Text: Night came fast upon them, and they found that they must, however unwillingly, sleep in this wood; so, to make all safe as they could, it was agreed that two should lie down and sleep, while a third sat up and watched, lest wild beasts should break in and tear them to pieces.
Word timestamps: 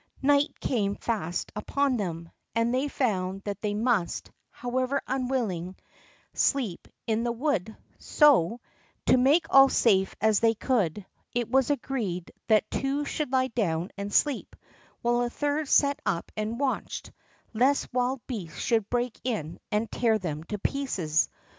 Night 0.23 0.59
came 0.59 0.95
fast 0.95 1.51
upon 1.55 1.97
them, 1.97 2.31
and 2.55 2.73
they 2.73 2.87
found 2.87 3.43
that 3.43 3.61
they 3.61 3.75
must, 3.75 4.31
however 4.49 4.99
unwillingly, 5.05 5.75
sleep 6.33 6.87
in 7.05 7.23
this 7.23 7.35
wood; 7.35 7.77
so, 7.99 8.59
to 9.05 9.15
make 9.17 9.45
all 9.51 9.69
safe 9.69 10.15
as 10.19 10.39
they 10.39 10.55
could, 10.55 11.05
it 11.35 11.51
was 11.51 11.69
agreed 11.69 12.31
that 12.47 12.71
two 12.71 13.05
should 13.05 13.31
lie 13.31 13.49
down 13.49 13.91
and 13.95 14.11
sleep, 14.11 14.55
while 15.03 15.21
a 15.21 15.29
third 15.29 15.67
sat 15.69 15.99
up 16.03 16.31
and 16.35 16.59
watched, 16.59 17.11
lest 17.53 17.93
wild 17.93 18.25
beasts 18.25 18.57
should 18.57 18.89
break 18.89 19.19
in 19.23 19.59
and 19.71 19.91
tear 19.91 20.17
them 20.17 20.43
to 20.45 20.57
pieces. 20.57 21.29